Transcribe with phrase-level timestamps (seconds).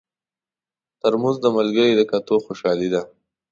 [1.01, 3.01] ترموز د ملګري د کتو خوشالي ده.